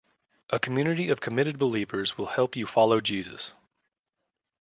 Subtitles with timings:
[0.49, 3.53] a community of committed believers will help you follow Jesus